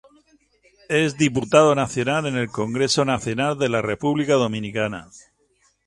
[0.89, 5.11] Es Diputado Nacional en el Congreso Nacional de la República Dominicana.